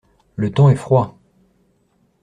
[0.35, 1.15] Le temps est froid.